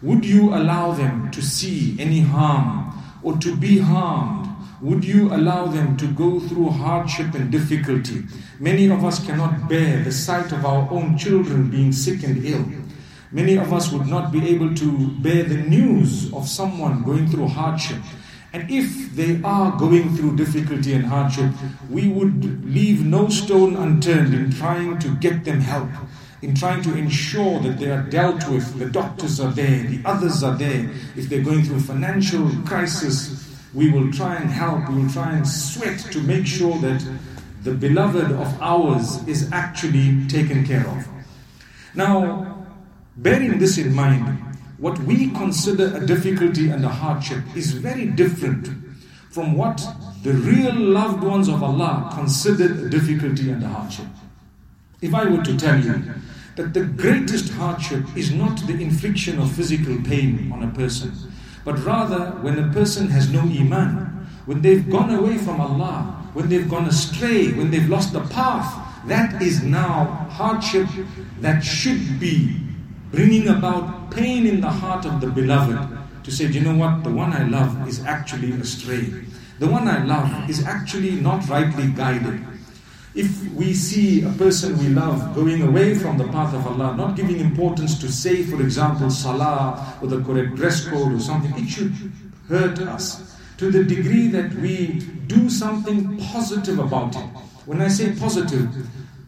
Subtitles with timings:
[0.00, 2.92] Would you allow them to see any harm
[3.22, 4.48] or to be harmed?
[4.80, 8.22] Would you allow them to go through hardship and difficulty?
[8.60, 12.64] Many of us cannot bear the sight of our own children being sick and ill.
[13.30, 17.48] Many of us would not be able to bear the news of someone going through
[17.48, 17.98] hardship.
[18.52, 21.50] And if they are going through difficulty and hardship,
[21.90, 25.90] we would leave no stone unturned in trying to get them help
[26.40, 28.78] in trying to ensure that they are dealt with.
[28.78, 30.88] The doctors are there, the others are there.
[31.16, 35.46] If they're going through financial crisis, we will try and help, we will try and
[35.46, 37.04] sweat to make sure that
[37.62, 41.08] the beloved of ours is actually taken care of.
[41.94, 42.57] Now,
[43.18, 44.38] bearing this in mind,
[44.78, 48.68] what we consider a difficulty and a hardship is very different
[49.30, 49.84] from what
[50.22, 54.06] the real loved ones of Allah considered a difficulty and a hardship.
[55.00, 56.02] If I were to tell you
[56.56, 61.12] that the greatest hardship is not the infliction of physical pain on a person,
[61.64, 66.48] but rather when a person has no iman, when they've gone away from Allah, when
[66.48, 70.88] they've gone astray, when they've lost the path, that is now hardship
[71.40, 72.67] that should be
[73.10, 77.10] bringing about pain in the heart of the beloved to say, you know what, the
[77.10, 79.10] one I love is actually astray.
[79.58, 82.44] The one I love is actually not rightly guided.
[83.14, 87.16] If we see a person we love going away from the path of Allah, not
[87.16, 91.68] giving importance to say, for example, salah or the correct dress code or something, it
[91.68, 91.92] should
[92.48, 97.26] hurt us to the degree that we do something positive about it.
[97.66, 98.68] When I say positive,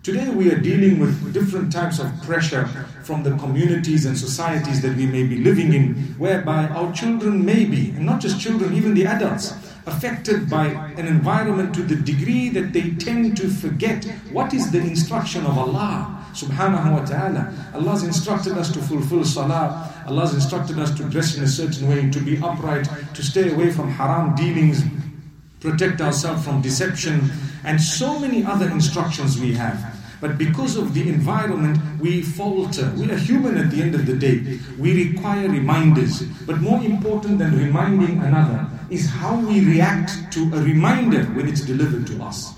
[0.02, 2.66] Today we are dealing with different types of pressure
[3.10, 7.64] from the communities and societies that we may be living in, whereby our children may
[7.64, 9.50] be, and not just children, even the adults,
[9.84, 10.66] affected by
[10.96, 15.58] an environment to the degree that they tend to forget what is the instruction of
[15.58, 17.52] Allah subhanahu wa ta'ala.
[17.74, 19.90] Allah has instructed us to fulfill salah.
[20.06, 23.52] Allah has instructed us to dress in a certain way, to be upright, to stay
[23.52, 24.84] away from haram dealings,
[25.58, 27.28] protect ourselves from deception,
[27.64, 29.89] and so many other instructions we have.
[30.20, 32.92] But because of the environment, we falter.
[32.96, 34.58] We are human at the end of the day.
[34.78, 36.22] We require reminders.
[36.46, 41.62] But more important than reminding another is how we react to a reminder when it's
[41.62, 42.52] delivered to us.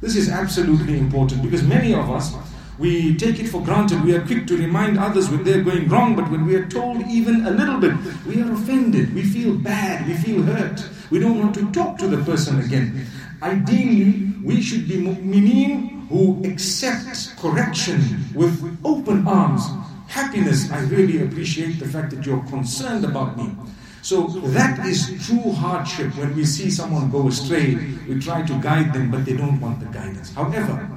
[0.00, 2.32] This is absolutely important because many of us,
[2.78, 4.02] we take it for granted.
[4.04, 7.02] We are quick to remind others when they're going wrong, but when we are told
[7.08, 7.92] even a little bit,
[8.24, 9.12] we are offended.
[9.14, 10.06] We feel bad.
[10.06, 10.88] We feel hurt.
[11.10, 13.04] We don't want to talk to the person again.
[13.42, 19.62] Ideally, we should be mu'mineen who accept correction with open arms.
[20.08, 23.54] Happiness, I really appreciate the fact that you're concerned about me.
[24.02, 27.74] So that is true hardship when we see someone go astray.
[28.08, 30.32] We try to guide them, but they don't want the guidance.
[30.32, 30.88] However,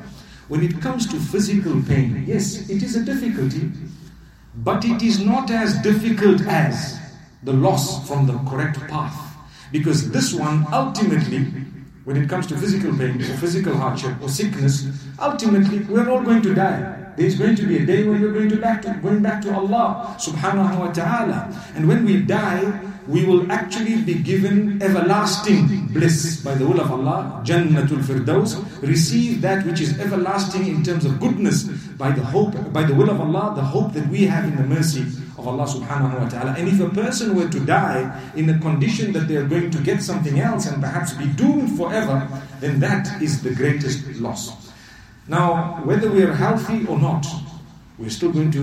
[0.47, 3.71] when it comes to physical pain, yes, it is a difficulty,
[4.55, 6.99] but it is not as difficult as
[7.43, 9.17] the loss from the correct path.
[9.71, 11.47] Because this one ultimately,
[12.03, 14.87] when it comes to physical pain or physical hardship or sickness,
[15.19, 16.97] ultimately we're all going to die.
[17.17, 19.53] There's going to be a day when we're going to back to going back to
[19.53, 21.53] Allah subhanahu wa ta'ala.
[21.75, 22.63] And when we die,
[23.07, 28.57] we will actually be given everlasting bliss by the will of Allah, Jannatul Firdaus.
[28.81, 31.63] Receive that which is everlasting in terms of goodness
[31.97, 34.63] by the hope, by the will of Allah, the hope that we have in the
[34.63, 35.01] mercy
[35.37, 36.53] of Allah subhanahu wa ta'ala.
[36.57, 38.05] And if a person were to die
[38.35, 41.77] in a condition that they are going to get something else and perhaps be doomed
[41.77, 42.27] forever,
[42.59, 44.71] then that is the greatest loss.
[45.27, 47.25] Now, whether we are healthy or not,
[47.97, 48.61] we're still going to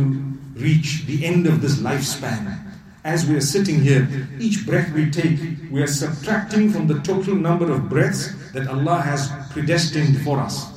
[0.55, 2.68] reach the end of this lifespan.
[3.05, 4.09] As we are sitting here,
[4.39, 5.39] each breath we take,
[5.71, 10.73] we are subtracting from the total number of breaths that Allah has predestined for us.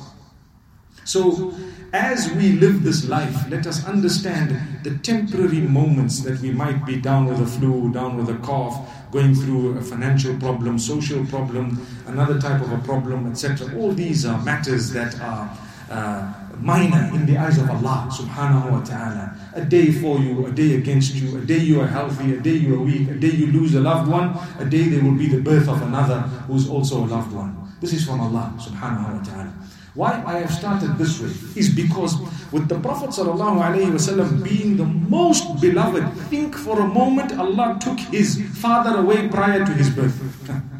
[1.04, 1.54] So,
[1.92, 6.96] as we live this life, let us understand the temporary moments that we might be
[6.96, 11.84] down with a flu, down with a cough, going through a financial problem, social problem,
[12.06, 13.76] another type of a problem, etc.
[13.76, 15.58] All these are matters that are
[15.90, 16.32] uh,
[16.62, 19.36] minor in the eyes of Allah subhanahu wa ta'ala.
[19.54, 22.54] A day for you, a day against you, a day you are healthy, a day
[22.54, 25.26] you are weak, a day you lose a loved one, a day there will be
[25.26, 27.56] the birth of another who's also a loved one.
[27.80, 29.52] This is from Allah subhanahu wa ta'ala.
[29.94, 32.16] Why I have started this way is because
[32.50, 38.40] with the Prophet ﷺ being the most beloved, think for a moment Allah took his
[38.56, 40.16] father away prior to his birth.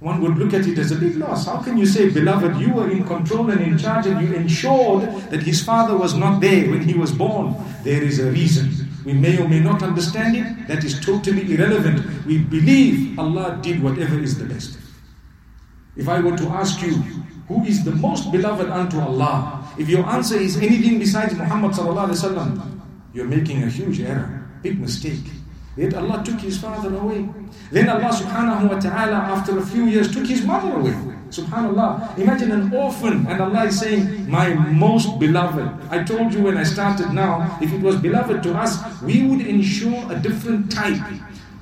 [0.00, 1.46] One would look at it as a big loss.
[1.46, 5.02] How can you say, beloved, you were in control and in charge and you ensured
[5.30, 7.56] that his father was not there when he was born?
[7.82, 8.70] There is a reason.
[9.04, 10.68] We may or may not understand it.
[10.68, 12.26] That is totally irrelevant.
[12.26, 14.78] We believe Allah did whatever is the best.
[15.96, 16.94] If I were to ask you,
[17.48, 19.66] who is the most beloved unto Allah?
[19.78, 21.74] If your answer is anything besides Muhammad
[23.14, 25.24] you're making a huge error, big mistake.
[25.78, 27.28] Yet Allah took his father away.
[27.70, 30.90] Then Allah subhanahu wa ta'ala after a few years took his mother away.
[31.30, 32.18] Subhanallah.
[32.18, 35.70] Imagine an orphan and Allah is saying, My most beloved.
[35.90, 39.46] I told you when I started now, if it was beloved to us, we would
[39.46, 40.98] ensure a different type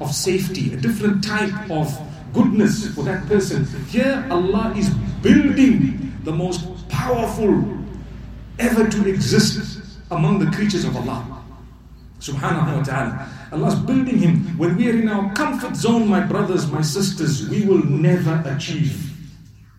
[0.00, 1.92] of safety, a different type of
[2.32, 3.66] goodness for that person.
[3.92, 4.88] Here Allah is
[5.20, 7.52] building the most powerful
[8.58, 9.76] ever to exist
[10.10, 11.20] among the creatures of Allah.
[12.20, 13.28] Subhanahu wa ta'ala.
[13.52, 14.58] Allah's building him.
[14.58, 19.12] When we are in our comfort zone, my brothers, my sisters, we will never achieve.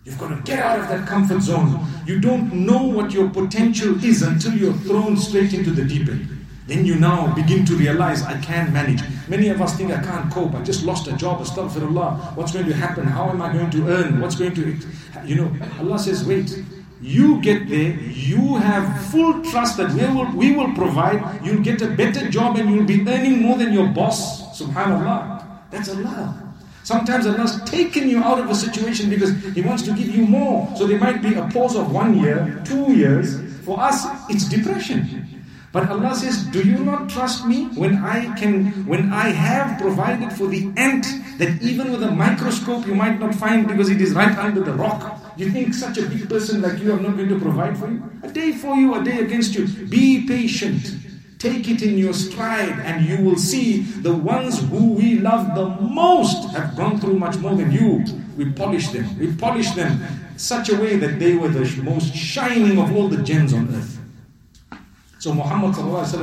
[0.04, 1.84] You've got to get out of that comfort zone.
[2.06, 6.28] You don't know what your potential is until you're thrown straight into the deep end.
[6.66, 9.02] Then you now begin to realize I can manage.
[9.28, 10.54] Many of us think I can't cope.
[10.54, 11.40] I just lost a job.
[11.40, 12.36] Astaghfirullah.
[12.36, 13.04] What's going to happen?
[13.04, 14.20] How am I going to earn?
[14.20, 14.78] What's going to,
[15.24, 16.62] you know, Allah says, wait.
[17.08, 21.80] You get there, you have full trust that we will, we will provide, you'll get
[21.80, 24.60] a better job and you'll be earning more than your boss.
[24.60, 25.42] Subhanallah.
[25.70, 26.52] That's Allah.
[26.84, 30.68] Sometimes Allah's taken you out of a situation because He wants to give you more.
[30.76, 33.40] So there might be a pause of one year, two years.
[33.64, 35.24] For us, it's depression.
[35.72, 40.30] But Allah says, Do you not trust me when I can when I have provided
[40.32, 41.06] for the ant
[41.38, 44.72] that even with a microscope you might not find because it is right under the
[44.72, 45.27] rock?
[45.38, 48.02] You think such a big person like you, I'm not going to provide for you?
[48.24, 49.68] A day for you, a day against you.
[49.86, 50.96] Be patient.
[51.38, 55.68] Take it in your stride, and you will see the ones who we love the
[55.80, 58.04] most have gone through much more than you.
[58.36, 59.16] We polish them.
[59.16, 60.00] We polish them
[60.36, 63.97] such a way that they were the most shining of all the gems on earth.
[65.28, 65.74] So Muhammad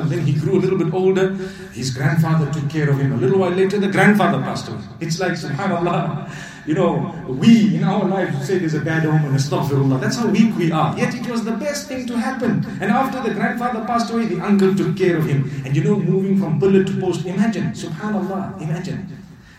[0.09, 1.35] then he grew a little bit older.
[1.73, 3.11] His grandfather took care of him.
[3.13, 4.81] A little while later, the grandfather passed away.
[4.99, 6.27] It's like subhanallah.
[6.65, 10.01] You know, we in our lives say there's a bad omen, astaghfirullah.
[10.01, 10.97] That's how weak we are.
[10.97, 12.65] Yet it was the best thing to happen.
[12.81, 15.51] And after the grandfather passed away, the uncle took care of him.
[15.63, 19.07] And you know, moving from pillar to post, imagine, subhanallah, imagine.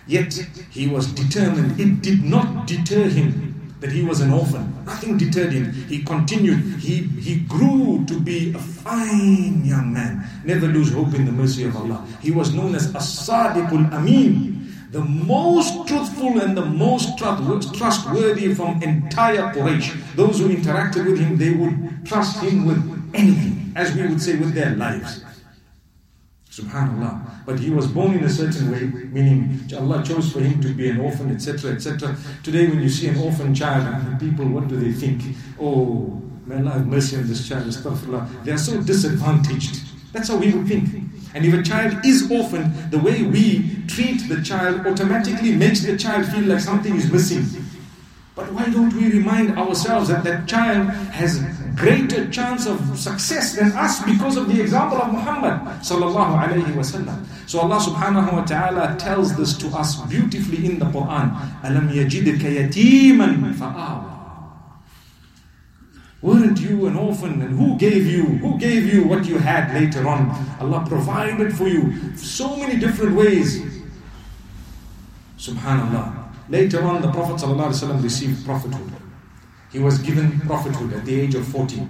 [0.08, 0.34] Yet
[0.70, 1.78] he was determined.
[1.78, 3.45] It did not deter him
[3.80, 4.84] that he was an orphan.
[4.86, 5.72] Nothing deterred him.
[5.72, 6.60] He continued.
[6.80, 10.24] He, he grew to be a fine young man.
[10.44, 12.06] Never lose hope in the mercy of Allah.
[12.20, 14.54] He was known as As-Sadiqul Amin.
[14.92, 20.14] The most truthful and the most trustworthy from entire Quraysh.
[20.14, 22.80] Those who interacted with him, they would trust him with
[23.12, 25.22] anything, as we would say, with their lives.
[26.56, 27.44] Subhanallah.
[27.44, 30.88] But he was born in a certain way, meaning Allah chose for him to be
[30.88, 32.16] an orphan, etc., etc.
[32.42, 35.36] Today, when you see an orphan child, people, what do they think?
[35.60, 38.44] Oh, may Allah have mercy on this child, astaghfirullah.
[38.44, 39.82] They are so disadvantaged.
[40.14, 40.88] That's how we would think.
[41.34, 45.98] And if a child is orphaned, the way we treat the child automatically makes the
[45.98, 47.44] child feel like something is missing.
[48.34, 51.38] But why don't we remind ourselves that that child has
[51.76, 57.24] greater chance of success than us because of the example of Muhammad sallallahu alayhi wasallam.
[57.46, 61.36] So Allah subhanahu wa ta'ala tells this to us beautifully in the Quran.
[61.62, 63.36] Alam yatiman.
[66.22, 67.42] Weren't you an orphan?
[67.42, 68.24] And who gave you?
[68.24, 70.32] Who gave you what you had later on?
[70.58, 73.62] Allah provided for you so many different ways.
[75.36, 76.24] Subhanallah.
[76.48, 78.95] Later on, the Prophet ﷺ received prophethood.
[79.72, 81.88] He was given prophethood at the age of 40.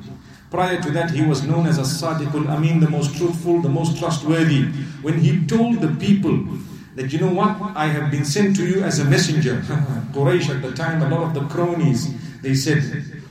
[0.51, 3.99] Prior to that, he was known as a Sadiqul Amin, the most truthful, the most
[3.99, 4.65] trustworthy.
[5.03, 6.47] When he told the people
[6.95, 9.57] that, you know what, I have been sent to you as a messenger.
[10.13, 12.79] Quraysh at the time, a lot of the cronies, they said,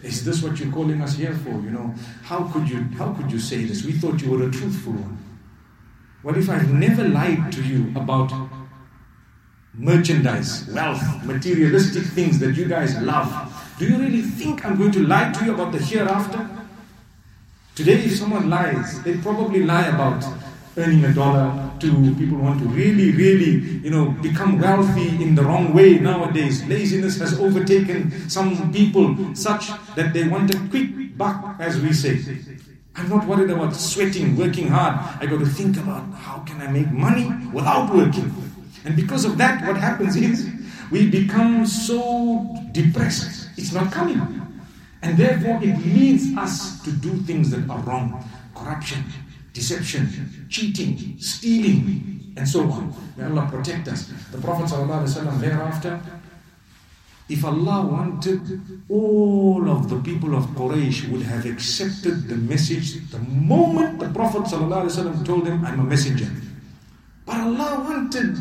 [0.04, 1.50] is this what you're calling us here for?
[1.50, 3.84] You know, how could you, how could you say this?
[3.84, 5.18] We thought you were a truthful one.
[6.22, 8.32] What if I've never lied to you about
[9.74, 13.30] merchandise, wealth, materialistic things that you guys love?
[13.78, 16.50] Do you really think I'm going to lie to you about the hereafter?
[17.76, 20.24] Today, if someone lies, they probably lie about
[20.78, 21.92] earning a dollar, two.
[22.16, 26.66] People who want to really, really, you know, become wealthy in the wrong way nowadays.
[26.68, 32.22] Laziness has overtaken some people such that they want a quick buck, as we say.
[32.96, 34.96] I'm not worried about sweating, working hard.
[35.22, 38.34] I got to think about how can I make money without working.
[38.86, 40.50] And because of that, what happens is
[40.92, 43.45] we become so depressed.
[43.58, 44.20] It's not coming.
[45.02, 48.24] And therefore, it leads us to do things that are wrong.
[48.56, 49.04] Corruption,
[49.54, 52.94] deception, cheating, stealing, and so on.
[53.18, 54.12] May Allah protect us.
[54.32, 56.02] The Prophet ﷺ thereafter,
[57.30, 63.20] if Allah wanted, all of the people of Quraysh would have accepted the message the
[63.20, 66.30] moment the Prophet told them, I'm a messenger.
[67.26, 68.38] But Allah wanted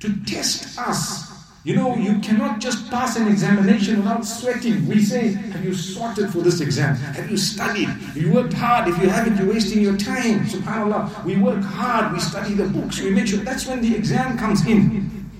[0.00, 1.33] to test us
[1.64, 4.86] you know, you cannot just pass an examination without sweating.
[4.86, 6.94] We say, Have you sorted for this exam?
[6.96, 7.88] Have you studied?
[8.14, 8.86] You worked hard.
[8.88, 10.44] If you haven't, you're wasting your time.
[10.44, 11.24] SubhanAllah.
[11.24, 14.66] We work hard, we study the books, we make sure that's when the exam comes
[14.66, 15.30] in.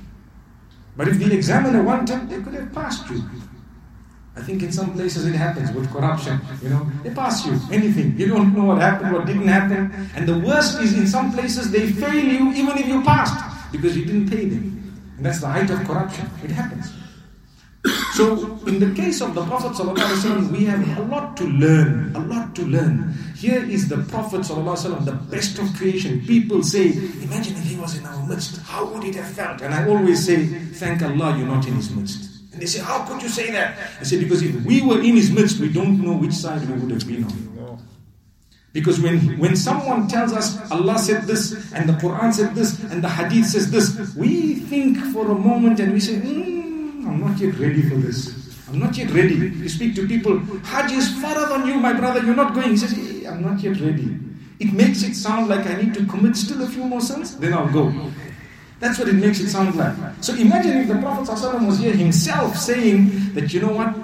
[0.96, 3.22] But if the examiner wanted, they could have passed you.
[4.36, 6.40] I think in some places it happens with corruption.
[6.62, 8.18] You know, they pass you anything.
[8.18, 10.10] You don't know what happened, what didn't happen.
[10.16, 13.96] And the worst is in some places they fail you even if you passed because
[13.96, 14.74] you didn't pay them.
[15.16, 16.28] And that's the height of corruption.
[16.42, 16.92] It happens.
[18.14, 19.76] So, in the case of the Prophet
[20.50, 22.16] we have a lot to learn.
[22.16, 23.12] A lot to learn.
[23.36, 26.24] Here is the Prophet ﷺ, the best of creation.
[26.26, 29.60] People say, Imagine if he was in our midst, how would it have felt?
[29.60, 32.52] And I always say, Thank Allah you're not in his midst.
[32.52, 33.76] And they say, How could you say that?
[34.00, 36.78] I say, Because if we were in his midst, we don't know which side we
[36.78, 37.53] would have been on.
[38.74, 43.02] Because when, when someone tells us Allah said this and the Quran said this and
[43.04, 47.38] the Hadith says this, we think for a moment and we say, mm, I'm not
[47.38, 48.34] yet ready for this.
[48.68, 49.36] I'm not yet ready.
[49.36, 52.70] You speak to people, Hajj is farad on you, my brother, you're not going.
[52.70, 54.18] He says, hey, I'm not yet ready.
[54.58, 57.54] It makes it sound like I need to commit still a few more sins, then
[57.54, 57.94] I'll go.
[58.80, 59.94] That's what it makes it sound like.
[60.20, 61.30] So imagine if the Prophet
[61.62, 63.94] was here himself saying that, you know what,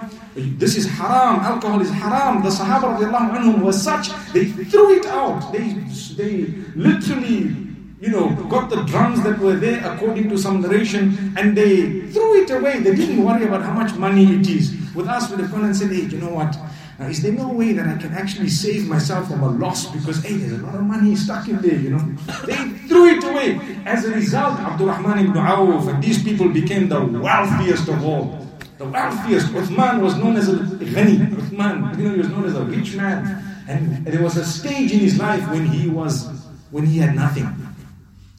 [0.59, 2.43] this is haram, alcohol is haram.
[2.43, 5.53] The Sahaba anhum was such, they threw it out.
[5.53, 5.75] They,
[6.17, 7.55] they literally,
[8.01, 12.43] you know, got the drums that were there according to some narration and they threw
[12.43, 12.81] it away.
[12.81, 14.75] They didn't worry about how much money it is.
[14.95, 16.57] With us, we'd have and said, hey, you know what?
[16.99, 20.23] Now, is there no way that I can actually save myself from a loss because,
[20.23, 21.99] hey, there's a lot of money stuck in there, you know?
[22.45, 22.57] They
[22.89, 23.59] threw it away.
[23.87, 28.40] As a result, Abdurrahman ibn Awf and these people became the wealthiest of all.
[28.81, 31.29] The wealthiest, Uthman was known as a ghani.
[31.35, 33.45] Uthman, you know, he was known as a rich man.
[33.69, 36.27] And there was a stage in his life when he was,
[36.71, 37.47] when he had nothing.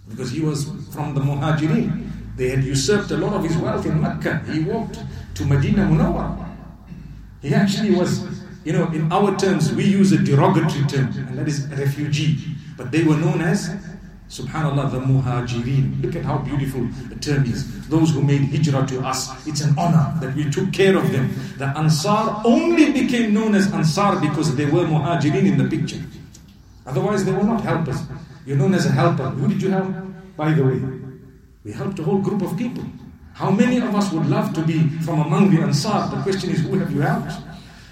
[0.10, 2.10] Because he was from the Muhajirin.
[2.38, 4.41] They had usurped a lot of his wealth in Mecca.
[4.51, 4.98] He walked
[5.36, 6.50] to Medina Munawwar.
[7.43, 8.25] He actually was,
[8.63, 12.55] you know, in our terms, we use a derogatory term, and that is refugee.
[12.77, 13.69] But they were known as
[14.31, 16.01] Subhanallah, the muhajirin.
[16.01, 17.67] Look at how beautiful the term is.
[17.89, 19.27] Those who made hijrah to us.
[19.45, 21.33] It's an honor that we took care of them.
[21.57, 26.00] The Ansar only became known as Ansar because they were muhajirin in the picture.
[26.85, 27.97] Otherwise, they were not helpers.
[28.45, 29.29] You're known as a helper.
[29.31, 29.93] Who did you help?
[30.38, 30.81] By the way,
[31.65, 32.85] we helped a whole group of people.
[33.33, 36.07] How many of us would love to be from among the Ansar?
[36.15, 37.33] The question is, who have you helped?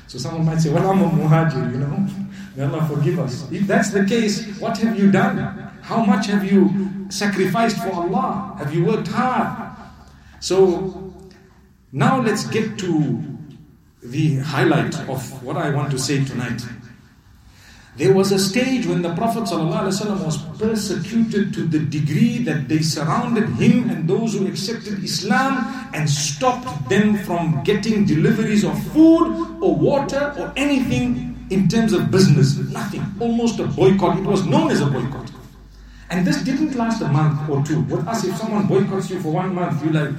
[0.09, 2.07] So someone might say, well, I'm a muhajir, you know.
[2.55, 3.49] May Allah forgive us.
[3.51, 5.37] If that's the case, what have you done?
[5.83, 8.55] How much have you sacrificed for Allah?
[8.57, 9.77] Have you worked hard?
[10.39, 11.13] So
[11.91, 13.23] now let's get to
[14.01, 16.63] the highlight of what I want to say tonight.
[17.97, 22.79] There was a stage when the Prophet ﷺ was persecuted to the degree that they
[22.79, 29.57] surrounded him and those who accepted Islam and stopped them from getting deliveries of food
[29.61, 32.57] or water or anything in terms of business.
[32.57, 33.03] Nothing.
[33.19, 34.19] Almost a boycott.
[34.19, 35.31] It was known as a boycott.
[36.09, 37.81] And this didn't last a month or two.
[37.81, 40.15] With us, if someone boycotts you for one month, you're like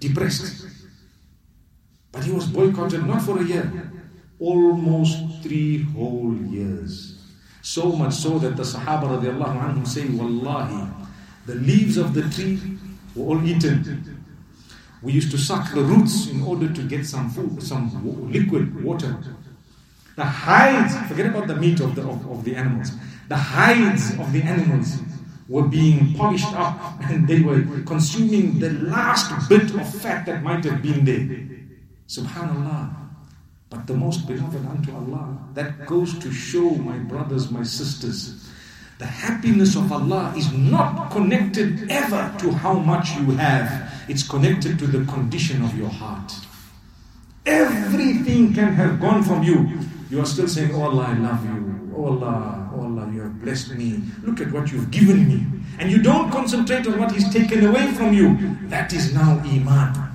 [0.00, 0.66] depressed.
[2.10, 3.92] But he was boycotted not for a year,
[4.40, 7.18] almost three whole years.
[7.62, 10.88] So much so that the Sahaba radiallahu anhum say, Wallahi,
[11.46, 12.58] the leaves of the tree
[13.14, 14.24] were all eaten.
[15.02, 19.16] We used to suck the roots in order to get some food, some liquid water.
[20.16, 22.90] The hides, forget about the meat of the, of, of the animals,
[23.28, 24.98] the hides of the animals
[25.48, 30.64] were being polished up and they were consuming the last bit of fat that might
[30.64, 31.46] have been there.
[32.08, 32.97] Subhanallah.
[33.70, 38.48] But the most beloved unto Allah, that goes to show, my brothers, my sisters,
[38.98, 44.78] the happiness of Allah is not connected ever to how much you have, it's connected
[44.78, 46.32] to the condition of your heart.
[47.46, 49.78] Everything can have gone from you.
[50.10, 51.92] You are still saying, Oh Allah, I love you.
[51.94, 54.00] Oh Allah, oh Allah, you have blessed me.
[54.22, 55.44] Look at what you've given me.
[55.78, 58.56] And you don't concentrate on what He's taken away from you.
[58.68, 60.08] That is now Iman.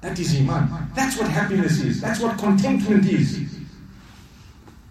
[0.00, 0.90] That is Iman.
[0.94, 2.00] That's what happiness is.
[2.00, 3.44] That's what contentment is.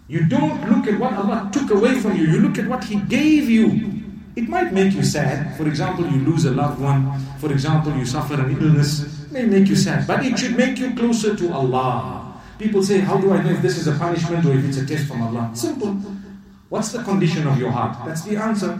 [0.08, 2.96] You don't look at what Allah took away from you, you look at what He
[2.96, 4.02] gave you.
[4.36, 5.56] It might make you sad.
[5.56, 7.18] For example, you lose a loved one.
[7.38, 9.02] For example, you suffer an illness.
[9.26, 10.06] It may make you sad.
[10.06, 12.40] But it should make you closer to Allah.
[12.58, 14.86] People say, How do I know if this is a punishment or if it's a
[14.86, 15.50] test from Allah?
[15.54, 15.92] Simple.
[16.68, 17.98] What's the condition of your heart?
[18.06, 18.78] That's the answer.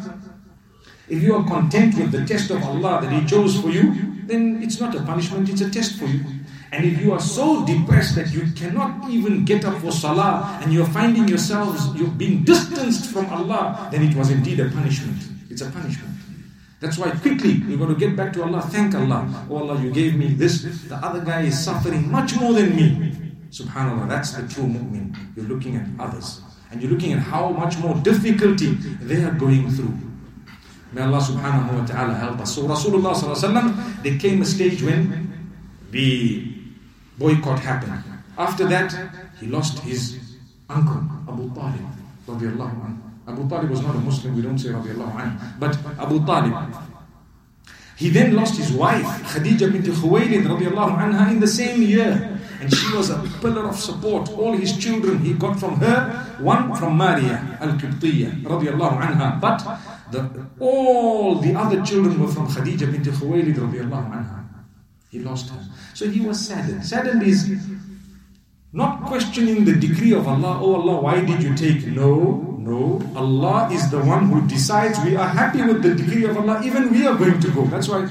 [1.08, 4.62] If you are content with the test of Allah that He chose for you, then
[4.62, 6.24] it's not a punishment, it's a test for you.
[6.70, 10.72] And if you are so depressed that you cannot even get up for salah and
[10.72, 15.16] you're finding yourselves, you're being distanced from Allah, then it was indeed a punishment.
[15.48, 16.14] It's a punishment.
[16.80, 19.46] That's why quickly you've got to get back to Allah, thank Allah.
[19.50, 20.62] Oh Allah, you gave me this.
[20.88, 23.12] The other guy is suffering much more than me.
[23.50, 25.16] Subhanallah, that's the true mu'min.
[25.34, 26.42] You're looking at others.
[26.70, 29.96] And you're looking at how much more difficulty they are going through.
[30.92, 32.54] May Allah subhanahu wa ta'ala help us.
[32.54, 35.28] So Rasulullah sallallahu there came a stage when
[35.90, 36.48] the
[37.18, 38.02] boycott happened.
[38.38, 38.94] After that,
[39.40, 40.16] he lost his
[40.70, 41.84] uncle, Abu Talib.
[43.28, 46.54] Abu Talib was not a Muslim, we don't say radiallahu anhu, but Abu Talib.
[47.96, 49.04] He then lost his wife,
[49.34, 52.38] Khadija bint Khuwaylid radiallahu anha, in the same year.
[52.60, 54.30] And she was a pillar of support.
[54.30, 59.40] All his children he got from her, one from Maria al-Qibtiyya radiallahu anha.
[59.40, 59.62] But
[60.10, 64.44] the, all the other children were from Khadija bint Khuwaylid radiallahu anha.
[65.10, 65.60] He lost her.
[65.94, 66.84] So he was saddened.
[66.84, 67.50] Saddened is
[68.72, 70.58] not questioning the decree of Allah.
[70.60, 71.86] Oh Allah, why did you take?
[71.86, 73.00] No, no.
[73.16, 74.98] Allah is the one who decides.
[75.04, 76.60] We are happy with the decree of Allah.
[76.64, 77.64] Even we are going to go.
[77.64, 78.06] That's why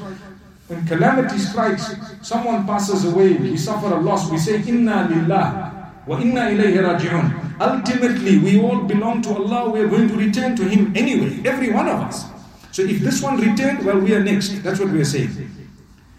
[0.67, 6.19] when calamity strikes, someone passes away, we suffer a loss, we say, Inna lillah wa
[6.19, 7.46] inna ilayhi raji'un.
[7.59, 11.71] Ultimately, we all belong to Allah, we are going to return to Him anyway, every
[11.71, 12.25] one of us.
[12.71, 14.61] So if this one returned, well, we are next.
[14.61, 15.31] That's what we are saying.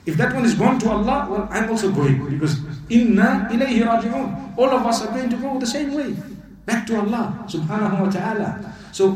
[0.06, 4.56] If that one is gone to Allah, well, I'm also going because inna ilayhi raji'un.
[4.58, 6.16] All of us are going to go the same way,
[6.66, 8.74] back to Allah subhanahu wa ta'ala.
[8.90, 9.14] So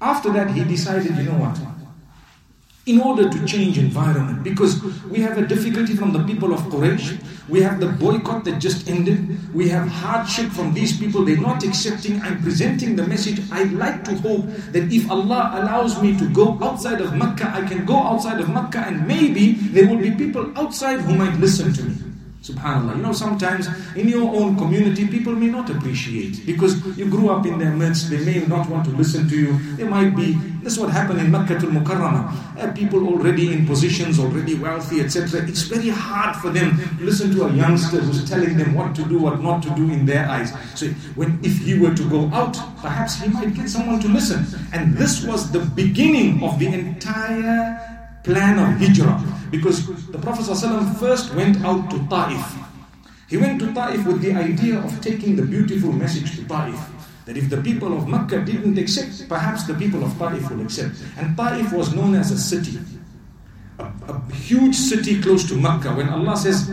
[0.00, 1.75] after that, he decided, you know what?
[2.86, 4.44] In order to change environment.
[4.44, 7.20] Because we have a difficulty from the people of Quraysh.
[7.48, 9.52] We have the boycott that just ended.
[9.52, 11.24] We have hardship from these people.
[11.24, 12.22] They're not accepting.
[12.22, 13.40] I'm presenting the message.
[13.50, 17.66] I'd like to hope that if Allah allows me to go outside of Mecca I
[17.66, 21.72] can go outside of Mecca and maybe there will be people outside who might listen
[21.72, 22.05] to me
[22.46, 22.96] Subhanallah.
[22.96, 27.44] You know, sometimes in your own community, people may not appreciate because you grew up
[27.44, 28.08] in their midst.
[28.08, 29.58] They may not want to listen to you.
[29.76, 30.34] They might be.
[30.62, 32.58] This is what happened in Makkah al Mukarramah.
[32.58, 35.42] Uh, people already in positions, already wealthy, etc.
[35.48, 39.04] It's very hard for them to listen to a youngster who's telling them what to
[39.04, 40.52] do, what not to do in their eyes.
[40.74, 44.46] So, when if he were to go out, perhaps he might get someone to listen.
[44.72, 47.85] And this was the beginning of the entire
[48.25, 49.21] plan of hijrah.
[49.51, 52.57] Because the Prophet ﷺ first went out to Ta'if.
[53.27, 56.79] He went to Ta'if with the idea of taking the beautiful message to Ta'if.
[57.25, 60.95] That if the people of Mecca didn't accept, perhaps the people of Ta'if will accept.
[61.17, 62.79] And Ta'if was known as a city.
[63.79, 65.93] A, a huge city close to Mecca.
[65.93, 66.67] When Allah says,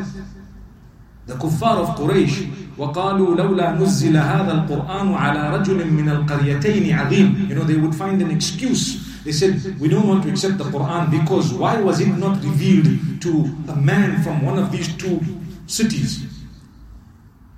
[1.26, 7.56] the kuffar of Quraysh, وقالوا لولا نزل هذا القرآن على رجل من القريتين عظيم You
[7.56, 11.10] know, they would find an excuse they said, We don't want to accept the Quran
[11.10, 13.30] because why was it not revealed to
[13.68, 15.20] a man from one of these two
[15.66, 16.24] cities?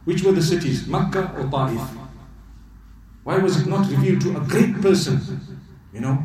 [0.04, 1.80] Which were the cities, Makkah or Ta'if?
[3.24, 5.20] Why was it not revealed to a great person?
[5.92, 6.18] You know?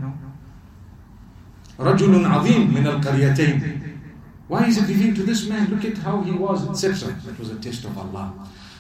[1.80, 3.82] رجل عظيم من القريتين
[4.48, 5.70] Why is it revealed to this man?
[5.70, 7.14] Look at how he was, etc.
[7.26, 8.32] That was a test of Allah.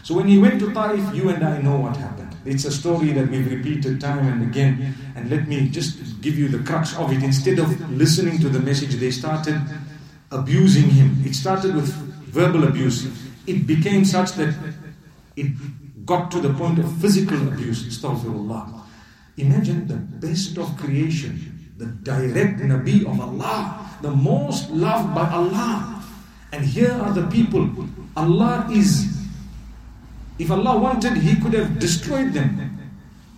[0.02, 2.34] So when he went to Ta'if, you and I know what happened.
[2.44, 4.94] It's a story that we've repeated time and again.
[5.14, 7.22] And let me just give you the crux of it.
[7.22, 9.60] Instead of listening to the message, they started
[10.30, 11.22] abusing him.
[11.24, 11.92] It started with
[12.32, 13.06] verbal abuse.
[13.46, 14.54] It became such that
[15.36, 15.52] it
[16.06, 17.84] got to the point of physical abuse.
[17.84, 18.80] Astaghfirullah.
[19.36, 26.02] Imagine the best of creation, the direct Nabi of Allah, the most loved by Allah.
[26.52, 27.68] And here are the people.
[28.16, 29.19] Allah is,
[30.40, 32.80] if Allah wanted, He could have destroyed them.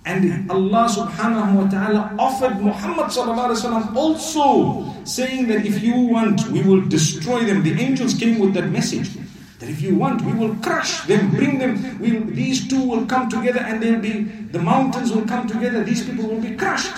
[0.05, 5.95] And Allah subhanahu wa ta'ala offered Muhammad sallallahu alayhi wa also saying that if you
[5.95, 7.63] want, we will destroy them.
[7.63, 9.15] The angels came with that message.
[9.59, 13.31] That if you want, we will crush them, bring them, we these two will come
[13.31, 16.91] together and they'll be, the mountains will come together, these people will be crushed.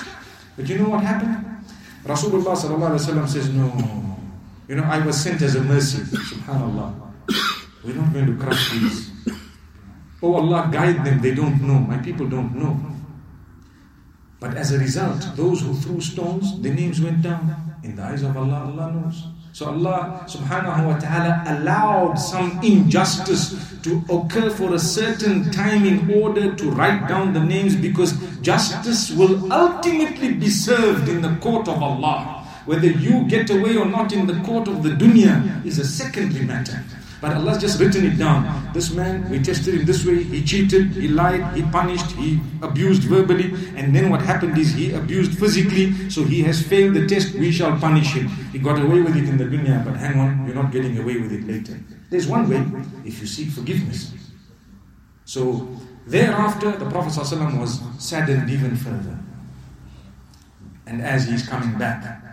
[0.57, 1.45] But you know what happened?
[2.09, 3.69] Rasulullah sallallahu says, no,
[4.69, 6.93] you know, I was sent as a mercy, subhanallah.
[7.85, 9.14] We're not going to crush these.
[10.25, 12.75] Oh Allah, guide them, they don't know, my people don't know.
[14.41, 17.77] But as a result, those who threw stones, their names went down.
[17.83, 19.23] In the eyes of Allah, Allah knows.
[19.53, 26.11] So Allah subhanahu wa ta'ala allowed some injustice to occur for a certain time in
[26.11, 31.69] order to write down the names because justice will ultimately be served in the court
[31.69, 32.49] of Allah.
[32.65, 36.47] Whether you get away or not in the court of the dunya is a secondary
[36.47, 36.83] matter.
[37.25, 38.71] But Allah's just written it down.
[38.75, 43.05] This man, we tested him this way, he cheated, he lied, he punished, he abused
[43.05, 47.35] verbally, and then what happened is he abused physically, so he has failed the test,
[47.35, 48.29] we shall punish him.
[48.53, 51.17] He got away with it in the dunya, but hang on, you're not getting away
[51.17, 51.81] with it later.
[52.11, 52.63] There's one way,
[53.07, 54.13] if you seek forgiveness.
[55.25, 55.67] So
[56.07, 59.19] thereafter, the Prophet ﷺ was saddened even further.
[60.85, 62.24] And as he's coming back,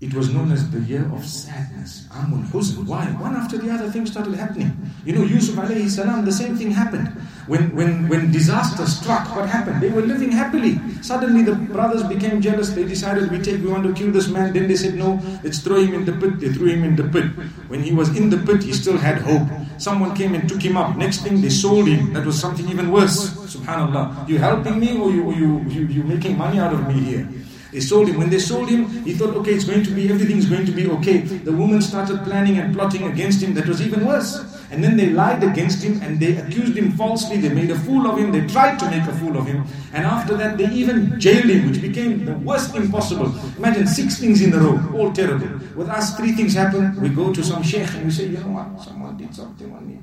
[0.00, 2.06] it was known as the year of sadness.
[2.10, 2.86] Amul Huzn.
[2.86, 3.04] Why?
[3.20, 4.72] One after the other things started happening.
[5.04, 7.08] You know, Yusuf alayhi salam, the same thing happened.
[7.46, 9.82] When, when, when disaster struck, what happened?
[9.82, 10.80] They were living happily.
[11.02, 12.70] Suddenly the brothers became jealous.
[12.70, 14.54] They decided, we take, we want to kill this man.
[14.54, 16.40] Then they said, no, let's throw him in the pit.
[16.40, 17.26] They threw him in the pit.
[17.68, 19.46] When he was in the pit, he still had hope.
[19.76, 20.96] Someone came and took him up.
[20.96, 22.14] Next thing, they sold him.
[22.14, 23.34] That was something even worse.
[23.34, 24.26] Subhanallah.
[24.28, 27.28] You helping me or you, or you, you, you making money out of me here?
[27.72, 28.18] They sold him.
[28.18, 30.88] When they sold him, he thought, okay, it's going to be, everything's going to be
[30.88, 31.18] okay.
[31.18, 33.54] The woman started planning and plotting against him.
[33.54, 34.38] That was even worse.
[34.70, 37.38] And then they lied against him and they accused him falsely.
[37.38, 38.30] They made a fool of him.
[38.30, 39.64] They tried to make a fool of him.
[39.92, 43.34] And after that, they even jailed him, which became the worst thing possible.
[43.56, 45.48] Imagine six things in a row, all terrible.
[45.74, 47.00] With us, three things happen.
[47.00, 49.88] We go to some sheikh and we say, you know what, someone did something on
[49.88, 49.98] me.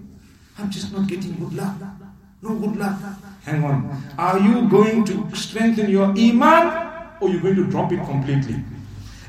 [0.60, 1.76] I'm just not getting good luck.
[2.42, 3.00] No good luck.
[3.46, 4.04] Hang on.
[4.18, 8.64] Are you going to strengthen your iman or you're going to drop it completely.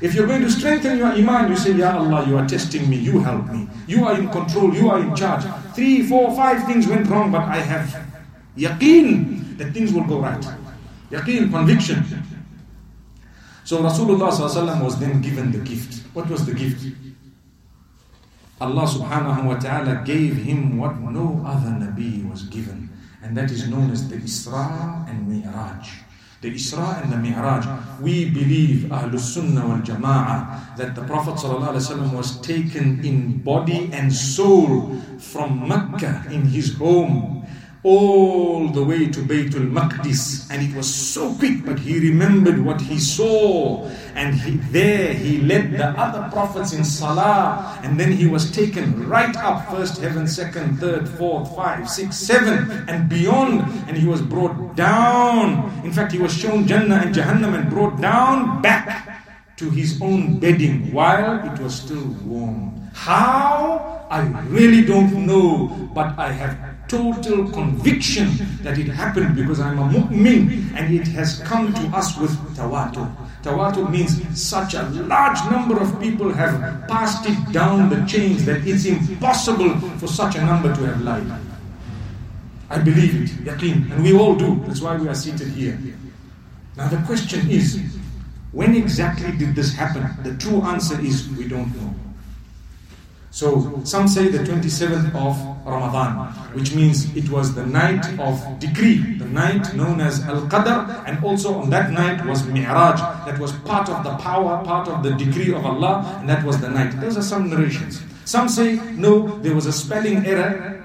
[0.01, 2.95] If you're going to strengthen your iman, you say, Ya Allah, you are testing me,
[2.95, 3.67] you help me.
[3.85, 5.43] You are in control, you are in charge.
[5.75, 8.07] Three, four, five things went wrong, but I have
[8.55, 10.45] yaqeen that things will go right.
[11.11, 12.05] Yaqeen, conviction.
[13.65, 16.05] So Rasulullah was then given the gift.
[16.13, 16.95] What was the gift?
[18.61, 22.89] Allah subhanahu wa ta'ala gave him what no other Nabi was given.
[23.21, 25.89] And that is known as the Isra and Mi'raj
[26.41, 27.65] the Isra and the Mi'raj.
[28.01, 34.11] We believe, Ahlul Sunnah wal Jama'ah, that the Prophet ﷺ was taken in body and
[34.13, 37.38] soul from Mecca in his home
[37.83, 40.49] all the way to Baytul Maqdis.
[40.51, 43.87] And it was so quick but he remembered what he saw.
[44.15, 47.79] And he, there he led the other prophets in Salah.
[47.83, 52.69] And then he was taken right up first heaven second third fourth five six seven
[52.89, 53.61] and beyond.
[53.87, 55.71] And he was brought down.
[55.85, 59.25] In fact he was shown Jannah and Jahannam and brought down back
[59.57, 62.89] to his own bedding while it was still warm.
[62.93, 64.07] How?
[64.09, 68.29] I really don't know but I have total conviction
[68.63, 73.07] that it happened because I'm a mu'min and it has come to us with tawatur.
[73.43, 78.67] Tawatur means such a large number of people have passed it down the chains that
[78.67, 81.31] it's impossible for such a number to have lied.
[82.69, 84.61] I believe it, yaqeen, and we all do.
[84.67, 85.79] That's why we are seated here.
[86.75, 87.81] Now the question is,
[88.51, 90.07] when exactly did this happen?
[90.23, 91.93] The true answer is we don't know.
[93.31, 99.17] So some say the 27th of Ramadan, which means it was the night of decree,
[99.17, 103.51] the night known as Al Qadr, and also on that night was Mi'raj, that was
[103.63, 106.99] part of the power, part of the decree of Allah, and that was the night.
[106.99, 108.01] Those are some narrations.
[108.25, 110.75] Some say no, there was a spelling error.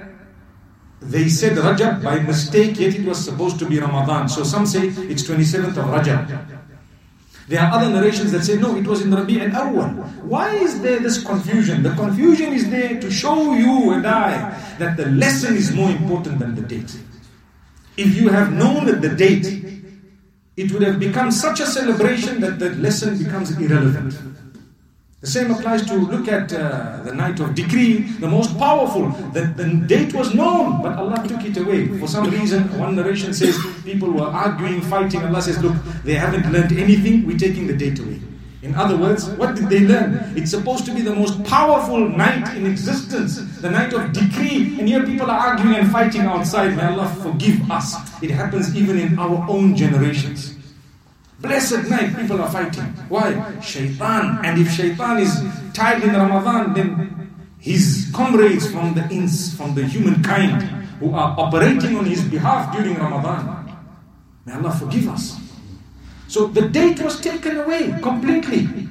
[1.00, 4.28] They said Rajab by mistake, yet it was supposed to be Ramadan.
[4.28, 6.53] So some say it's 27th of Rajab.
[7.46, 10.22] There are other narrations that say, no, it was in Rabi al-Awwal.
[10.22, 11.82] Why is there this confusion?
[11.82, 16.38] The confusion is there to show you and I that the lesson is more important
[16.38, 16.96] than the date.
[17.96, 19.46] If you have known that the date,
[20.56, 24.14] it would have become such a celebration that the lesson becomes irrelevant.
[25.24, 29.08] The same applies to look at uh, the night of decree, the most powerful.
[29.32, 31.88] The, the date was known, but Allah took it away.
[31.98, 35.22] For some reason, one narration says people were arguing, fighting.
[35.24, 35.72] Allah says, Look,
[36.04, 38.20] they haven't learned anything, we're taking the date away.
[38.60, 40.36] In other words, what did they learn?
[40.36, 44.86] It's supposed to be the most powerful night in existence, the night of decree, and
[44.86, 46.76] here people are arguing and fighting outside.
[46.76, 47.96] May Allah forgive us.
[48.22, 50.53] It happens even in our own generations.
[51.44, 52.84] Blessed night, people are fighting.
[53.12, 53.60] Why?
[53.60, 54.40] Shaitan.
[54.46, 55.30] And if shaitan is
[55.74, 56.88] tied in Ramadan, then
[57.58, 60.62] his comrades from the ins, from the humankind
[61.00, 63.76] who are operating on his behalf during Ramadan.
[64.46, 65.36] May Allah forgive us.
[66.28, 68.88] So the date was taken away completely.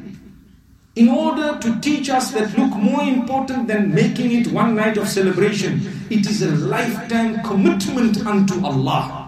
[0.96, 5.10] In order to teach us that look more important than making it one night of
[5.10, 9.23] celebration, it is a lifetime commitment unto Allah.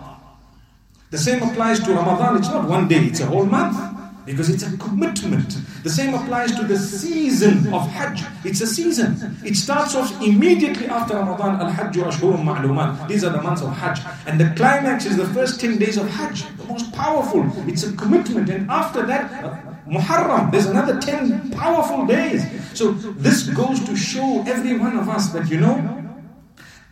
[1.11, 2.37] The same applies to Ramadan.
[2.37, 3.77] It's not one day, it's a whole month.
[4.25, 5.55] Because it's a commitment.
[5.83, 8.23] The same applies to the season of Hajj.
[8.43, 9.37] It's a season.
[9.45, 11.61] It starts off immediately after Ramadan.
[11.61, 13.07] Al Hajj Ashhurum Ma'lumat.
[13.07, 13.99] These are the months of Hajj.
[14.25, 16.43] And the climax is the first 10 days of Hajj.
[16.57, 17.45] The most powerful.
[17.69, 18.49] It's a commitment.
[18.49, 19.55] And after that, uh,
[19.87, 22.43] Muharram, there's another 10 powerful days.
[22.73, 26.04] So this goes to show every one of us that, you know,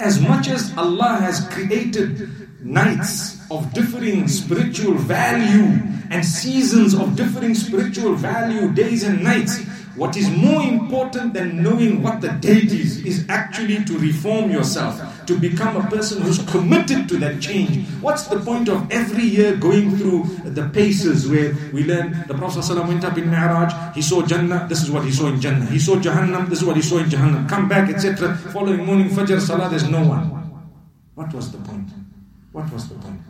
[0.04, 5.80] as much as Allah has created nights of differing spiritual value
[6.12, 9.63] and seasons of differing spiritual value, days and nights.
[9.96, 15.00] What is more important than knowing what the date is, is actually to reform yourself,
[15.28, 17.88] to become a person who's committed to that change.
[18.02, 22.60] What's the point of every year going through the paces where we learn the Prophet
[22.60, 25.66] ﷺ went up in Mi'raj, he saw Jannah, this is what he saw in Jannah.
[25.66, 27.48] He saw Jahannam, this is what he saw in Jahannam.
[27.50, 28.36] Come back, etc.
[28.54, 30.30] Following morning, Fajr, Salah, there's no one.
[31.16, 31.90] What was the point?
[32.52, 33.22] What was the point?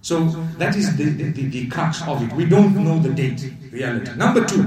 [0.00, 0.24] So
[0.58, 2.32] that is the, the, the, the crux of it.
[2.32, 4.14] We don't know the date, reality.
[4.16, 4.62] Number two,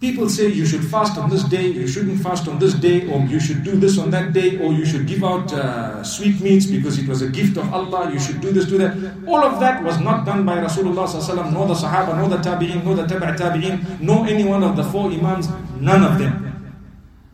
[0.00, 3.20] people say you should fast on this day, you shouldn't fast on this day, or
[3.26, 6.98] you should do this on that day, or you should give out uh, sweetmeats because
[6.98, 8.96] it was a gift of Allah, you should do this, do that.
[9.26, 12.94] All of that was not done by Rasulullah, nor the Sahaba, nor the Tabi'in, nor
[12.94, 15.48] the Tabi'a Tabi'in, nor any one of the four Imams,
[15.80, 16.44] none of them.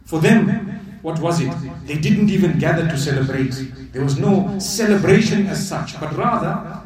[0.04, 0.48] For them,
[1.02, 1.52] what was it?
[1.86, 3.52] They didn't even gather to celebrate.
[3.92, 6.80] There was no celebration as such, but rather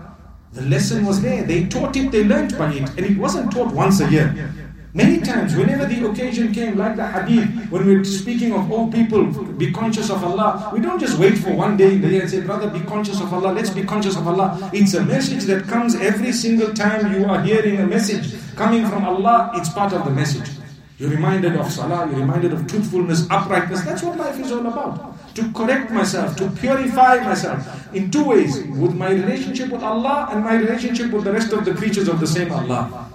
[0.52, 1.44] the lesson was there.
[1.44, 4.52] They taught it, they learned by it, and it wasn't taught once a year.
[4.98, 9.24] Many times, whenever the occasion came, like the hadith, when we're speaking of all people,
[9.62, 12.30] be conscious of Allah, we don't just wait for one day in the year and
[12.30, 14.68] say, brother, be conscious of Allah, let's be conscious of Allah.
[14.72, 19.04] It's a message that comes every single time you are hearing a message coming from
[19.04, 20.50] Allah, it's part of the message.
[20.98, 23.82] You're reminded of salah, you're reminded of truthfulness, uprightness.
[23.82, 25.14] That's what life is all about.
[25.36, 30.42] To correct myself, to purify myself in two ways with my relationship with Allah and
[30.42, 33.12] my relationship with the rest of the creatures of the same Allah.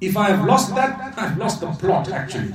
[0.00, 2.54] If I have lost that, I've lost the plot actually.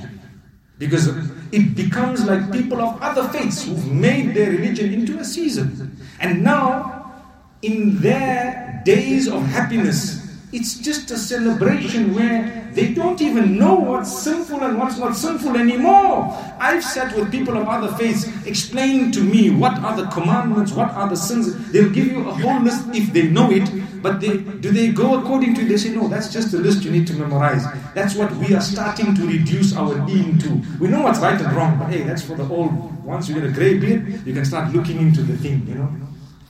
[0.78, 1.08] Because
[1.52, 5.96] it becomes like people of other faiths who've made their religion into a season.
[6.18, 7.22] And now,
[7.62, 10.23] in their days of happiness,
[10.54, 15.56] it's just a celebration where they don't even know what's sinful and what's not sinful
[15.56, 16.32] anymore.
[16.60, 20.90] I've sat with people of other faiths explaining to me what are the commandments, what
[20.90, 21.72] are the sins.
[21.72, 23.68] They'll give you a whole list if they know it,
[24.00, 25.68] but they, do they go according to it?
[25.68, 27.64] They say, no, that's just a list you need to memorize.
[27.92, 30.62] That's what we are starting to reduce our deen to.
[30.78, 33.04] We know what's right and wrong, but hey, that's for the old.
[33.04, 35.92] Once you get a grey beard, you can start looking into the thing, you know.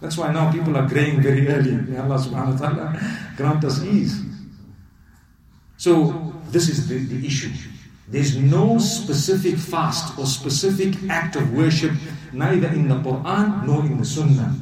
[0.04, 1.72] That's why now people are graying very early.
[1.72, 2.86] May Allah subhanahu wa ta'ala
[3.38, 4.20] grant us ease.
[5.78, 6.12] So,
[6.52, 7.48] this is the, the issue.
[8.06, 11.92] There's no specific fast or specific act of worship,
[12.34, 14.52] neither in the Quran nor in the Sunnah.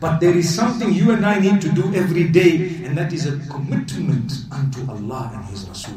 [0.00, 3.30] But there is something you and I need to do every day, and that is
[3.30, 5.94] a commitment unto Allah and His Rasul.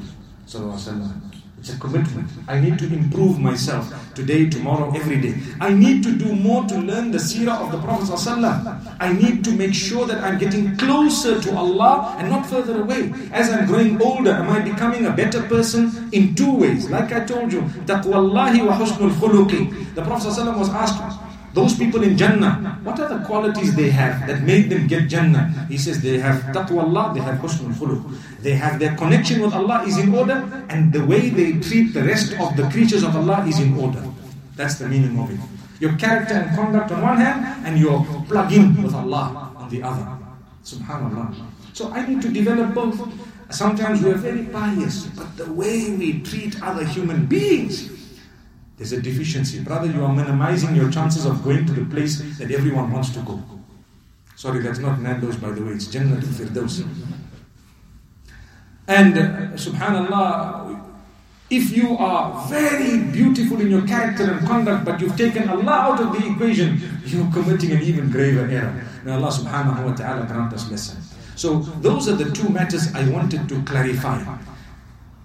[1.63, 2.30] It's a commitment.
[2.49, 5.36] I need to improve myself today, tomorrow, every day.
[5.62, 8.04] I need to do more to learn the seerah of the Prophet.
[8.04, 8.97] ﷺ.
[8.99, 13.13] I need to make sure that I'm getting closer to Allah and not further away.
[13.32, 16.10] As I'm growing older, am I becoming a better person?
[16.12, 16.89] In two ways.
[16.89, 19.95] Like I told you, taqwallahi wa husnul khuluqi.
[19.95, 20.99] The Prophet ﷺ was asked,
[21.54, 25.68] those people in Jannah, what are the qualities they have that made them get Jannah?
[25.70, 28.02] He says they have taqwa Allah, they have husnul khuluq.
[28.42, 32.04] They have their connection with Allah is in order, and the way they treat the
[32.04, 34.04] rest of the creatures of Allah is in order.
[34.56, 35.39] That's the meaning of it.
[35.80, 40.10] Your character and conduct on one hand, and your plug-in with Allah on the other.
[40.66, 41.38] Subhanallah.
[41.74, 42.98] So I need to develop both.
[43.52, 47.94] Sometimes we are very pious, but the way we treat other human beings
[48.84, 49.62] there's a deficiency.
[49.62, 53.19] Brother, you are minimizing your chances of going to the place that everyone wants to
[53.22, 53.41] go.
[54.36, 56.86] Sorry, that's not Nando's, by the way, it's Jannatul Firdaus.
[58.86, 59.24] And uh,
[59.56, 60.84] subhanallah,
[61.50, 66.02] if you are very beautiful in your character and conduct, but you've taken Allah out
[66.02, 68.84] of the equation, you're committing an even graver error.
[69.06, 70.98] May Allah subhanahu wa ta'ala grant us lesson.
[71.38, 74.19] So those are the two matters I wanted to clarify.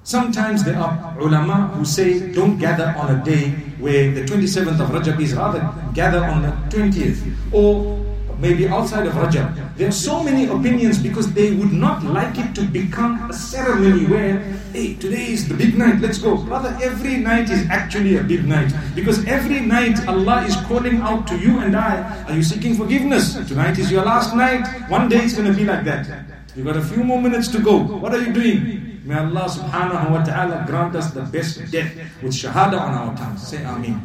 [0.08, 4.88] Sometimes there are ulama who say don't gather on a day where the 27th of
[4.88, 5.60] Rajab is, rather
[5.92, 7.20] gather on the 20th
[7.52, 8.02] or
[8.38, 9.76] maybe outside of Rajab.
[9.76, 14.06] There are so many opinions because they would not like it to become a ceremony
[14.06, 14.38] where,
[14.72, 16.38] hey, today is the big night, let's go.
[16.38, 21.26] Brother, every night is actually a big night because every night Allah is calling out
[21.26, 23.34] to you and I, are you seeking forgiveness?
[23.46, 24.88] Tonight is your last night.
[24.88, 26.08] One day it's going to be like that.
[26.56, 27.76] You've got a few more minutes to go.
[27.76, 28.87] What are you doing?
[29.08, 33.40] May Allah subhanahu wa ta'ala grant us the best death with shahada on our tongues.
[33.48, 33.96] Say Ameen.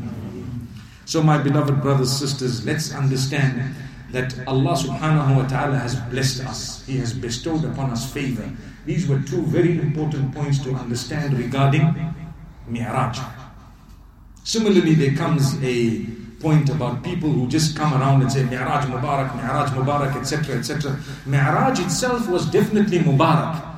[1.03, 3.75] So, my beloved brothers, sisters, let's understand
[4.15, 6.87] that Allah subhanahu wa ta'ala has blessed us.
[6.87, 8.47] He has bestowed upon us favor.
[8.85, 11.91] These were two very important points to understand regarding
[12.71, 13.19] Mi'raj.
[14.45, 15.99] Similarly, there comes a
[16.39, 20.55] point about people who just come around and say Mi'raj Mubarak, Mi'raj Mubarak, etc.
[20.55, 20.95] etc.
[21.25, 23.72] Mi'raj itself was definitely Mubarak.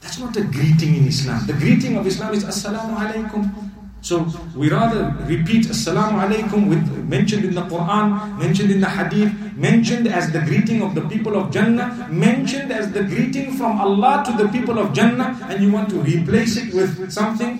[0.00, 1.46] That's not a greeting in Islam.
[1.46, 3.70] The greeting of Islam is Assalamu alaikum.
[4.00, 9.32] So we rather repeat Assalamu alaikum with mentioned in the Quran, mentioned in the Hadith,
[9.56, 14.22] mentioned as the greeting of the people of Jannah, mentioned as the greeting from Allah
[14.24, 17.58] to the people of Jannah, and you want to replace it with something?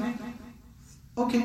[1.19, 1.45] Okay,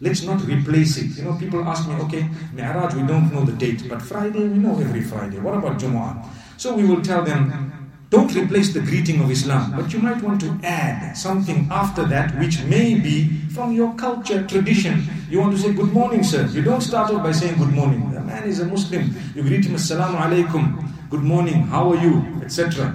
[0.00, 1.18] let's not replace it.
[1.18, 4.56] You know, people ask me, okay, Mi'raj, we don't know the date, but Friday, we
[4.56, 5.38] know every Friday.
[5.38, 6.24] What about Jumu'ah?
[6.56, 7.70] So we will tell them,
[8.10, 12.36] don't replace the greeting of Islam, but you might want to add something after that
[12.40, 15.04] which may be from your culture, tradition.
[15.30, 16.46] You want to say good morning, sir.
[16.46, 18.12] You don't start off by saying good morning.
[18.12, 19.14] The man is a Muslim.
[19.36, 22.92] You greet him, Assalamu alaikum, good morning, how are you, etc.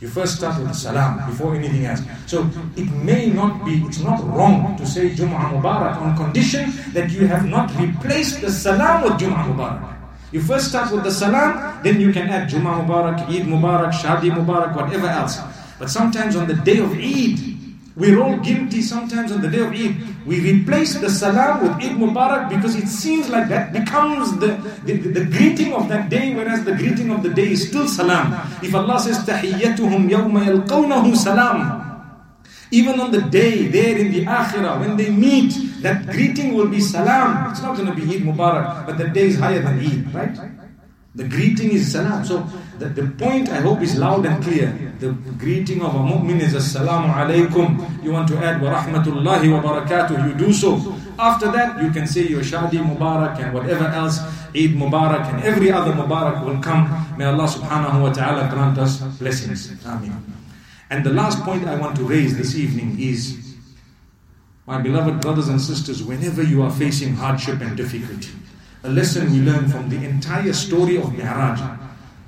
[0.00, 2.00] You first start with salam before anything else.
[2.24, 7.10] So it may not be, it's not wrong to say Jum'ah Mubarak on condition that
[7.10, 9.99] you have not replaced the salam with Jum'ah Mubarak.
[10.31, 14.31] You first start with the salam, then you can add Jummah Mubarak, Eid Mubarak, Shadi
[14.31, 15.39] Mubarak, whatever else.
[15.79, 17.55] But sometimes on the day of Eid,
[17.95, 19.95] we're all guilty sometimes on the day of Eid.
[20.25, 24.97] We replace the salam with Eid Mubarak because it seems like that becomes the, the,
[24.97, 28.33] the, greeting of that day, whereas the greeting of the day is still salam.
[28.61, 31.78] If Allah says, تَحِيَّتُهُمْ يَوْمَ يَلْقَوْنَهُ salam.
[32.70, 35.52] Even on the day there in the akhirah, when they meet,
[35.82, 37.50] that greeting will be salam.
[37.50, 40.38] It's not going to be Eid Mubarak, but the day is higher than Eid, right?
[41.16, 42.24] The greeting is salam.
[42.24, 42.46] So
[42.78, 44.70] the, the point I hope is loud and clear.
[45.00, 48.04] The greeting of a mu'min is assalamu alaikum.
[48.04, 50.78] You want to add wa rahmatullahi wa barakatuh, you do so.
[51.18, 54.20] After that, you can say your shadi mubarak and whatever else,
[54.54, 56.86] Eid mubarak and every other mubarak will come.
[57.18, 59.72] May Allah subhanahu wa ta'ala grant us blessings.
[59.84, 60.39] Ameen.
[60.90, 63.54] And the last point I want to raise this evening is
[64.66, 68.30] my beloved brothers and sisters, whenever you are facing hardship and difficulty,
[68.82, 71.60] a lesson we learn from the entire story of Mi'raj.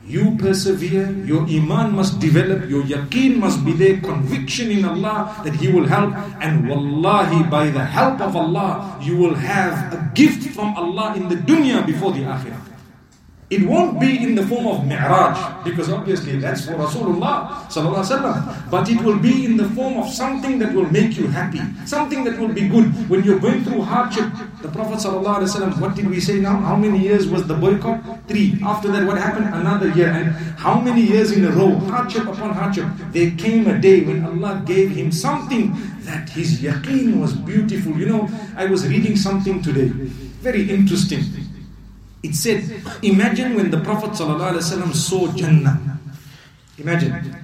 [0.07, 5.55] You persevere, your iman must develop, your yaqeen must be there, conviction in Allah that
[5.55, 10.43] He will help, and wallahi, by the help of Allah, you will have a gift
[10.55, 12.62] from Allah in the dunya before the akhirah.
[13.53, 17.63] It won't be in the form of mi'raj, because obviously that's for Rasulullah
[18.71, 22.25] but it will be in the form of something that will make you happy, something
[22.25, 22.87] that will be good.
[23.11, 24.25] When you're going through hardship,
[24.63, 25.03] the Prophet
[25.79, 26.57] what did we say now?
[26.57, 28.01] How many years was the boycott?
[28.27, 28.59] Three.
[28.63, 29.55] After that, what happened?
[29.55, 30.09] Another year.
[30.09, 31.75] And how many years in a row?
[31.93, 32.87] Hardship upon hardship.
[33.11, 37.93] There came a day when Allah gave him something that his yaqeen was beautiful.
[37.93, 39.89] You know, I was reading something today,
[40.41, 41.25] very interesting.
[42.23, 45.99] It said, imagine when the Prophet ﷺ saw Jannah.
[46.79, 47.37] Imagine.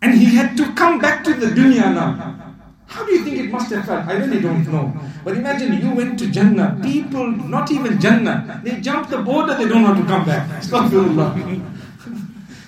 [0.00, 2.38] And he had to come back to the dunya now.
[2.86, 4.06] How do you think it must have felt?
[4.06, 4.92] I really don't know.
[5.24, 6.78] But imagine you went to Jannah.
[6.82, 10.46] People, not even Jannah, they jump the border, they don't want to come back.
[10.60, 11.71] Astaghfirullah.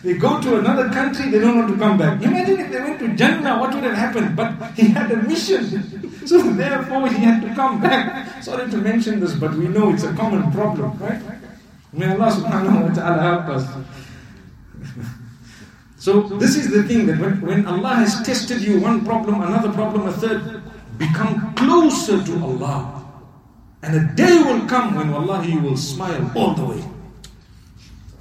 [0.04, 2.20] They go to another country, they don't want to come back.
[2.20, 4.36] Imagine if they went to Jannah, what would have happened?
[4.36, 5.64] But he had a mission.
[6.24, 8.42] So therefore he had to come back.
[8.42, 11.20] Sorry to mention this, but we know it's a common problem, right?
[11.92, 13.64] May Allah subhanahu wa ta'ala help us.
[15.98, 19.70] So this is the thing that when, when Allah has tested you one problem, another
[19.70, 20.62] problem, a third,
[20.96, 23.04] become closer to Allah.
[23.82, 26.82] And a day will come when wallahi you will smile all the way.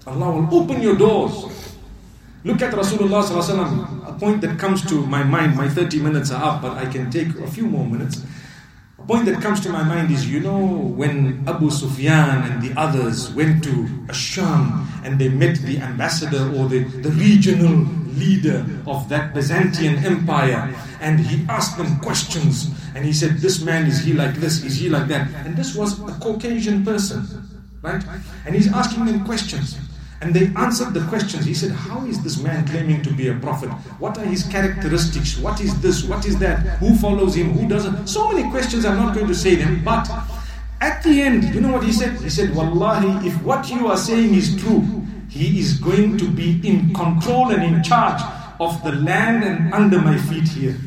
[0.06, 1.63] Allah will open your doors.
[2.46, 3.24] Look at Rasulullah
[4.10, 5.56] a point that comes to my mind.
[5.56, 8.22] My 30 minutes are up, but I can take a few more minutes.
[9.00, 12.78] A point that comes to my mind is you know, when Abu Sufyan and the
[12.78, 17.88] others went to Asham and they met the ambassador or the, the regional
[18.20, 20.76] leader of that Byzantine Empire.
[21.00, 22.72] And he asked them questions.
[22.94, 24.64] And he said, This man, is he like this?
[24.64, 25.32] Is he like that?
[25.46, 27.24] And this was a Caucasian person,
[27.82, 28.04] right?
[28.46, 29.80] And he's asking them questions.
[30.24, 31.44] And they answered the questions.
[31.44, 33.70] He said, How is this man claiming to be a prophet?
[34.00, 35.38] What are his characteristics?
[35.38, 36.06] What is this?
[36.06, 36.60] What is that?
[36.80, 37.52] Who follows him?
[37.52, 38.08] Who doesn't?
[38.08, 39.84] So many questions, I'm not going to say them.
[39.84, 40.10] But
[40.80, 42.22] at the end, you know what he said?
[42.22, 46.66] He said, Wallahi, if what you are saying is true, he is going to be
[46.66, 48.22] in control and in charge
[48.62, 50.78] of the land and under my feet here.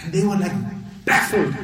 [0.00, 0.52] And they were like
[1.04, 1.54] baffled.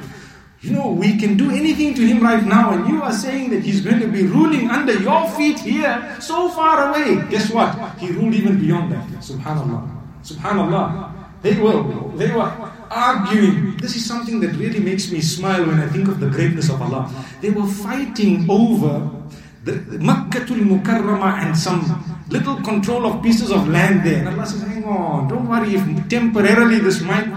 [0.64, 3.62] You know, we can do anything to him right now, and you are saying that
[3.62, 7.20] he's going to be ruling under your feet here, so far away.
[7.28, 7.76] Guess what?
[7.98, 9.04] He ruled even beyond that.
[9.20, 9.84] Subhanallah.
[10.24, 11.12] Subhanallah.
[11.42, 11.84] They were,
[12.16, 12.48] they were
[12.88, 13.76] arguing.
[13.76, 16.80] This is something that really makes me smile when I think of the greatness of
[16.80, 17.12] Allah.
[17.42, 19.10] They were fighting over
[19.64, 21.84] the Makkatul Mukarrama and some
[22.30, 24.24] little control of pieces of land there.
[24.24, 27.28] And Allah says, hang on, don't worry if temporarily this might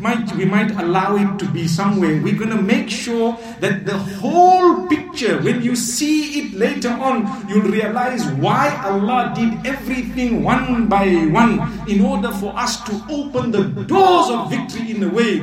[0.00, 2.20] might we might allow it to be somewhere.
[2.22, 7.26] We're going to make sure that the whole picture, when you see it later on,
[7.48, 13.50] you'll realize why Allah did everything one by one in order for us to open
[13.50, 15.38] the doors of victory in a way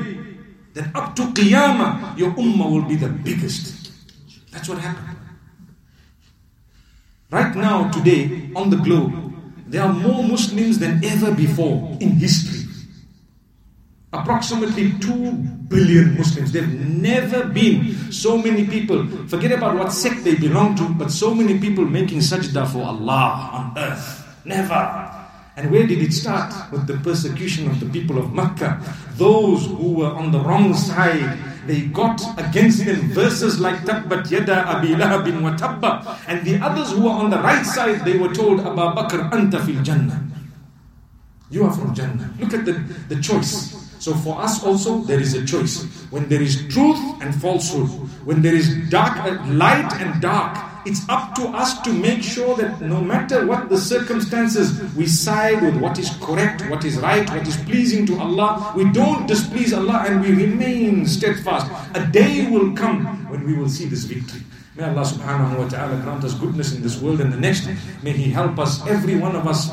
[0.74, 3.91] that up to Qiyamah, your ummah will be the biggest.
[4.51, 5.18] That's what happened.
[7.32, 9.12] Right now, today, on the globe,
[9.68, 12.64] there are more Muslims than ever before in history
[14.22, 15.32] approximately 2
[15.68, 16.51] billion Muslims.
[16.51, 21.34] There've never been so many people, forget about what sect they belong to, but so
[21.34, 24.24] many people making sajda for Allah on earth.
[24.45, 25.11] Never.
[25.57, 26.51] And where did it start?
[26.72, 28.82] With the persecution of the people of Makkah.
[29.16, 34.68] Those who were on the wrong side, they got against them verses like Tabbat Yada
[34.68, 36.20] Abi Lahabin wa Tabba.
[36.28, 39.66] And the others who were on the right side, they were told, Abu Bakr, Anta
[39.66, 40.22] fil Jannah.
[41.49, 42.34] You are from Jannah.
[42.38, 42.74] Look at the,
[43.07, 43.85] the choice.
[44.00, 45.84] So for us also, there is a choice.
[46.12, 47.88] When there is truth and falsehood,
[48.26, 52.56] when there is dark, uh, light and dark, it's up to us to make sure
[52.58, 57.28] that no matter what the circumstances, we side with what is correct, what is right,
[57.30, 58.74] what is pleasing to Allah.
[58.76, 61.66] We don't displease Allah and we remain steadfast.
[61.96, 64.41] A day will come when we will see this victory.
[64.76, 67.66] May Allah subhanahu wa ta'ala grant us goodness in this world and the next.
[68.04, 69.72] May He help us, every one of us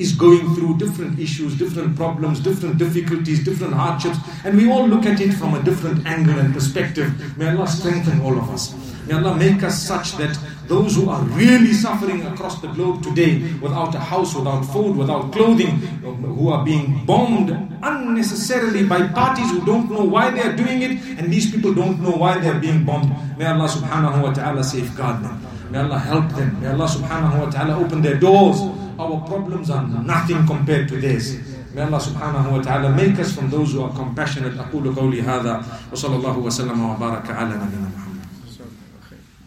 [0.00, 5.04] is going through different issues, different problems, different difficulties, different hardships, and we all look
[5.04, 7.12] at it from a different angle and perspective.
[7.36, 8.72] May Allah strengthen all of us.
[9.06, 10.32] May Allah make us such that
[10.66, 15.32] those who are really suffering across the globe today, without a house, without food, without
[15.32, 17.50] clothing, who are being bombed
[17.82, 22.00] unnecessarily by parties who don't know why they are doing it, and these people don't
[22.00, 23.12] know why they are being bombed.
[23.36, 25.36] May Allah subhanahu wa ta'ala safeguard them.
[25.70, 26.56] May Allah help them.
[26.60, 28.62] May Allah subhanahu wa ta'ala open their doors
[28.99, 31.37] our problems are nothing compared to this.
[31.75, 34.55] May Allah subhanahu wa ta'ala make us from those who are compassionate.
[34.55, 38.08] أقول قولي هذا وصلى الله وسلم وبارك على نبينا محمد